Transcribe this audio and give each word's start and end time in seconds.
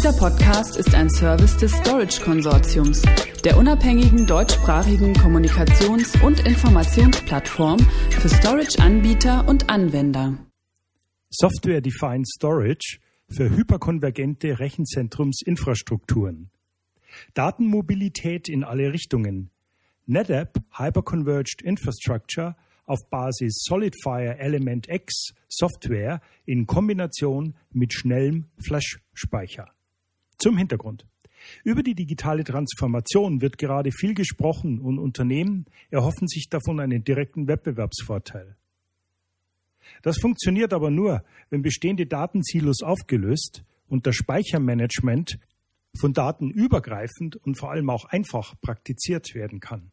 Dieser 0.00 0.16
Podcast 0.16 0.78
ist 0.78 0.94
ein 0.94 1.10
Service 1.10 1.58
des 1.58 1.72
Storage 1.72 2.22
Konsortiums, 2.22 3.02
der 3.44 3.58
unabhängigen 3.58 4.26
deutschsprachigen 4.26 5.12
Kommunikations- 5.12 6.18
und 6.24 6.40
Informationsplattform 6.46 7.78
für 8.08 8.30
Storage-Anbieter 8.30 9.46
und 9.46 9.68
Anwender. 9.68 10.38
Software-Defined 11.28 12.26
Storage 12.26 12.98
für 13.28 13.50
hyperkonvergente 13.50 14.58
Rechenzentrumsinfrastrukturen. 14.58 16.48
Datenmobilität 17.34 18.48
in 18.48 18.64
alle 18.64 18.94
Richtungen. 18.94 19.50
NetApp 20.06 20.62
Hyperconverged 20.78 21.60
Infrastructure 21.60 22.56
auf 22.86 23.00
Basis 23.10 23.64
SolidFire 23.64 24.38
Element 24.38 24.88
X 24.88 25.34
Software 25.46 26.22
in 26.46 26.66
Kombination 26.66 27.54
mit 27.70 27.92
schnellem 27.92 28.46
Flash-Speicher. 28.64 29.68
Zum 30.40 30.56
Hintergrund. 30.56 31.06
Über 31.64 31.82
die 31.82 31.94
digitale 31.94 32.44
Transformation 32.44 33.42
wird 33.42 33.58
gerade 33.58 33.92
viel 33.92 34.14
gesprochen 34.14 34.80
und 34.80 34.98
Unternehmen 34.98 35.66
erhoffen 35.90 36.26
sich 36.28 36.48
davon 36.48 36.80
einen 36.80 37.04
direkten 37.04 37.46
Wettbewerbsvorteil. 37.46 38.56
Das 40.02 40.16
funktioniert 40.18 40.72
aber 40.72 40.90
nur, 40.90 41.22
wenn 41.50 41.60
bestehende 41.62 42.06
Datensilos 42.06 42.82
aufgelöst 42.82 43.62
und 43.88 44.06
das 44.06 44.16
Speichermanagement 44.16 45.38
von 45.98 46.14
Daten 46.14 46.50
übergreifend 46.50 47.36
und 47.36 47.58
vor 47.58 47.70
allem 47.70 47.90
auch 47.90 48.06
einfach 48.06 48.54
praktiziert 48.60 49.34
werden 49.34 49.60
kann. 49.60 49.92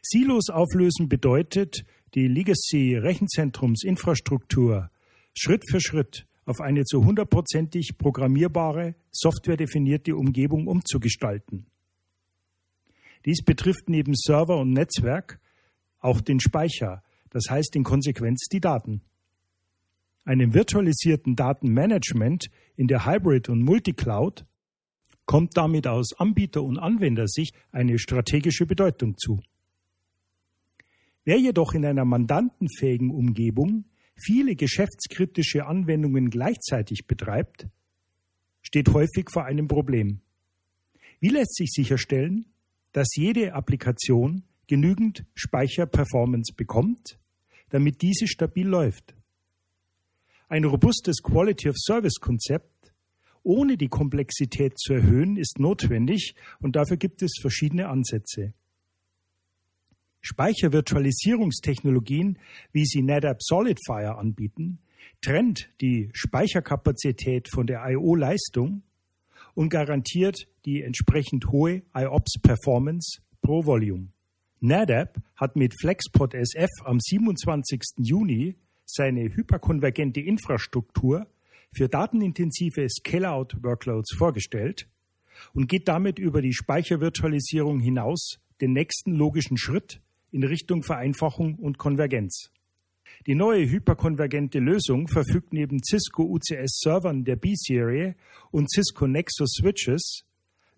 Silos 0.00 0.48
auflösen 0.48 1.08
bedeutet, 1.08 1.84
die 2.14 2.28
Legacy-Rechenzentrumsinfrastruktur 2.28 4.92
Schritt 5.34 5.64
für 5.68 5.80
Schritt 5.80 6.24
auf 6.44 6.60
eine 6.60 6.84
zu 6.84 7.04
hundertprozentig 7.04 7.98
programmierbare, 7.98 8.94
softwaredefinierte 9.10 10.16
Umgebung 10.16 10.66
umzugestalten. 10.66 11.66
Dies 13.24 13.42
betrifft 13.44 13.88
neben 13.88 14.14
Server 14.14 14.58
und 14.58 14.72
Netzwerk 14.72 15.40
auch 16.00 16.20
den 16.20 16.40
Speicher, 16.40 17.02
das 17.30 17.44
heißt 17.48 17.76
in 17.76 17.84
Konsequenz 17.84 18.48
die 18.50 18.60
Daten. 18.60 19.02
Einem 20.24 20.54
virtualisierten 20.54 21.36
Datenmanagement 21.36 22.46
in 22.76 22.88
der 22.88 23.06
Hybrid- 23.06 23.48
und 23.48 23.62
Multicloud 23.62 24.44
kommt 25.24 25.56
damit 25.56 25.86
aus 25.86 26.12
Anbieter- 26.18 26.62
und 26.62 26.78
Anwendersicht 26.78 27.54
eine 27.70 27.98
strategische 27.98 28.66
Bedeutung 28.66 29.16
zu. 29.16 29.40
Wer 31.24 31.38
jedoch 31.38 31.74
in 31.74 31.86
einer 31.86 32.04
mandantenfähigen 32.04 33.10
Umgebung 33.10 33.84
viele 34.14 34.54
geschäftskritische 34.54 35.66
Anwendungen 35.66 36.30
gleichzeitig 36.30 37.06
betreibt, 37.06 37.66
steht 38.62 38.92
häufig 38.92 39.30
vor 39.30 39.44
einem 39.44 39.68
Problem. 39.68 40.20
Wie 41.20 41.28
lässt 41.28 41.56
sich 41.56 41.70
sicherstellen, 41.70 42.46
dass 42.92 43.14
jede 43.16 43.54
Applikation 43.54 44.44
genügend 44.66 45.24
Speicherperformance 45.34 46.54
bekommt, 46.54 47.18
damit 47.70 48.02
diese 48.02 48.26
stabil 48.26 48.66
läuft? 48.66 49.14
Ein 50.48 50.64
robustes 50.64 51.22
Quality 51.22 51.70
of 51.70 51.76
Service 51.78 52.20
Konzept 52.20 52.72
ohne 53.42 53.76
die 53.76 53.88
Komplexität 53.88 54.78
zu 54.78 54.92
erhöhen 54.94 55.36
ist 55.36 55.58
notwendig 55.58 56.34
und 56.60 56.76
dafür 56.76 56.96
gibt 56.96 57.22
es 57.22 57.32
verschiedene 57.40 57.88
Ansätze. 57.88 58.54
Speichervirtualisierungstechnologien, 60.22 62.38
wie 62.72 62.86
sie 62.86 63.02
NetApp 63.02 63.42
SolidFire 63.42 64.16
anbieten, 64.16 64.78
trennt 65.20 65.68
die 65.80 66.10
Speicherkapazität 66.12 67.48
von 67.52 67.66
der 67.66 67.84
I.O.-Leistung 67.88 68.82
und 69.54 69.68
garantiert 69.68 70.46
die 70.64 70.82
entsprechend 70.82 71.48
hohe 71.48 71.82
IOPS-Performance 71.94 73.20
pro 73.42 73.66
Volume. 73.66 74.08
NetApp 74.60 75.20
hat 75.36 75.56
mit 75.56 75.74
FlexPod 75.80 76.34
SF 76.34 76.70
am 76.84 77.00
27. 77.00 77.80
Juni 77.98 78.56
seine 78.84 79.34
hyperkonvergente 79.34 80.20
Infrastruktur 80.20 81.26
für 81.72 81.88
datenintensive 81.88 82.88
Scale-out-Workloads 82.88 84.14
vorgestellt 84.14 84.88
und 85.52 85.68
geht 85.68 85.88
damit 85.88 86.18
über 86.18 86.42
die 86.42 86.52
Speichervirtualisierung 86.52 87.80
hinaus 87.80 88.38
den 88.60 88.72
nächsten 88.72 89.12
logischen 89.12 89.56
Schritt 89.56 90.00
in 90.32 90.42
Richtung 90.42 90.82
Vereinfachung 90.82 91.54
und 91.56 91.78
Konvergenz. 91.78 92.50
Die 93.26 93.34
neue 93.34 93.68
hyperkonvergente 93.68 94.58
Lösung 94.58 95.06
verfügt 95.06 95.52
neben 95.52 95.80
Cisco 95.84 96.24
UCS 96.24 96.80
Servern 96.80 97.24
der 97.24 97.36
B-Serie 97.36 98.16
und 98.50 98.70
Cisco 98.70 99.06
Nexus 99.06 99.52
Switches 99.60 100.24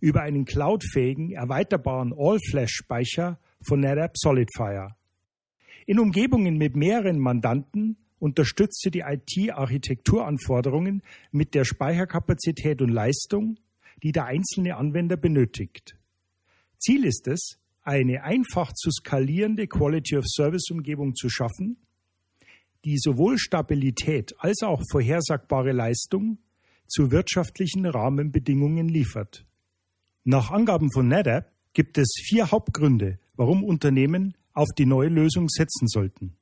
über 0.00 0.20
einen 0.22 0.44
cloudfähigen, 0.44 1.30
erweiterbaren 1.30 2.12
All-Flash-Speicher 2.14 3.38
von 3.62 3.80
NetApp 3.80 4.18
SolidFire. 4.18 4.94
In 5.86 5.98
Umgebungen 5.98 6.58
mit 6.58 6.76
mehreren 6.76 7.18
Mandanten 7.18 7.96
unterstützt 8.18 8.82
sie 8.82 8.90
die 8.90 9.04
IT-Architekturanforderungen 9.06 11.02
mit 11.30 11.54
der 11.54 11.64
Speicherkapazität 11.64 12.82
und 12.82 12.90
Leistung, 12.90 13.58
die 14.02 14.12
der 14.12 14.26
einzelne 14.26 14.76
Anwender 14.76 15.16
benötigt. 15.16 15.96
Ziel 16.78 17.04
ist 17.04 17.26
es, 17.28 17.58
eine 17.84 18.24
einfach 18.24 18.72
zu 18.72 18.90
skalierende 18.90 19.66
Quality 19.66 20.16
of 20.16 20.24
Service 20.26 20.70
Umgebung 20.70 21.14
zu 21.14 21.28
schaffen, 21.28 21.76
die 22.84 22.98
sowohl 22.98 23.38
Stabilität 23.38 24.34
als 24.38 24.62
auch 24.62 24.82
vorhersagbare 24.90 25.72
Leistung 25.72 26.38
zu 26.86 27.10
wirtschaftlichen 27.10 27.86
Rahmenbedingungen 27.86 28.88
liefert. 28.88 29.46
Nach 30.24 30.50
Angaben 30.50 30.90
von 30.92 31.08
NetApp 31.08 31.52
gibt 31.72 31.98
es 31.98 32.14
vier 32.26 32.50
Hauptgründe, 32.50 33.18
warum 33.36 33.64
Unternehmen 33.64 34.34
auf 34.52 34.68
die 34.76 34.86
neue 34.86 35.08
Lösung 35.08 35.48
setzen 35.48 35.86
sollten. 35.88 36.36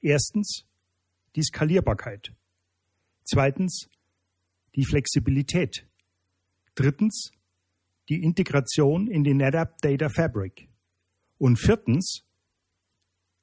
Erstens 0.00 0.64
die 1.34 1.42
Skalierbarkeit. 1.42 2.32
Zweitens 3.24 3.88
die 4.74 4.84
Flexibilität. 4.84 5.86
Drittens 6.74 7.32
die 8.08 8.22
Integration 8.22 9.06
in 9.06 9.24
die 9.24 9.34
NetApp 9.34 9.80
Data 9.82 10.08
Fabric. 10.08 10.68
Und 11.38 11.58
viertens, 11.58 12.24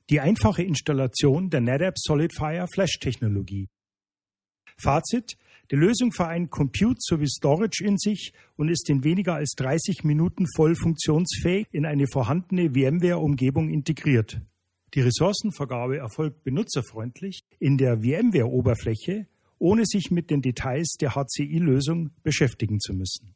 die 0.09 0.19
einfache 0.19 0.63
Installation 0.63 1.49
der 1.49 1.61
NetApp 1.61 1.97
SolidFire 1.97 2.67
Flash-Technologie. 2.67 3.69
Fazit, 4.77 5.37
die 5.71 5.75
Lösung 5.75 6.11
vereint 6.11 6.51
Compute 6.51 6.99
sowie 6.99 7.27
Storage 7.27 7.83
in 7.83 7.97
sich 7.97 8.33
und 8.55 8.69
ist 8.69 8.89
in 8.89 9.03
weniger 9.03 9.35
als 9.35 9.53
30 9.57 10.03
Minuten 10.03 10.45
voll 10.55 10.75
funktionsfähig 10.75 11.67
in 11.71 11.85
eine 11.85 12.05
vorhandene 12.07 12.71
VMware-Umgebung 12.71 13.69
integriert. 13.69 14.41
Die 14.93 15.01
Ressourcenvergabe 15.01 15.97
erfolgt 15.97 16.43
benutzerfreundlich 16.43 17.41
in 17.59 17.77
der 17.77 18.01
VMware-Oberfläche, 18.01 19.27
ohne 19.57 19.85
sich 19.85 20.11
mit 20.11 20.29
den 20.29 20.41
Details 20.41 20.97
der 20.99 21.15
HCI-Lösung 21.15 22.11
beschäftigen 22.21 22.79
zu 22.79 22.93
müssen. 22.93 23.35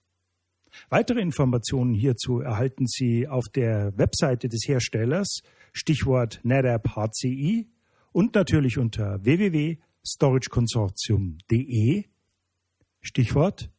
Weitere 0.90 1.22
Informationen 1.22 1.94
hierzu 1.94 2.40
erhalten 2.40 2.88
Sie 2.88 3.28
auf 3.28 3.50
der 3.50 3.96
Webseite 3.98 4.50
des 4.50 4.68
Herstellers, 4.68 5.42
Stichwort 5.74 6.40
NetApp 6.44 6.96
HCI 6.96 7.68
und 8.12 8.36
natürlich 8.36 8.78
unter 8.78 9.24
www.storageconsortium.de, 9.24 12.06
Stichwort 13.02 13.70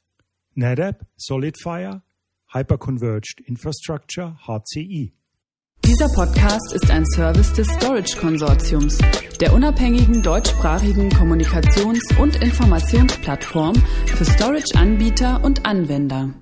NetApp 0.55 1.07
SolidFire 1.17 2.03
Hyperconverged 2.53 3.41
Infrastructure 3.47 4.37
HCI. 4.47 5.13
Dieser 5.85 6.09
Podcast 6.15 6.73
ist 6.75 6.91
ein 6.91 7.05
Service 7.15 7.53
des 7.53 7.69
Storage 7.69 8.17
Konsortiums, 8.19 8.99
der 9.41 9.53
unabhängigen 9.53 10.23
deutschsprachigen 10.23 11.11
Kommunikations- 11.11 12.19
und 12.19 12.37
Informationsplattform 12.43 13.77
für 14.07 14.25
Storage-Anbieter 14.25 15.43
und 15.43 15.65
Anwender. 15.65 16.35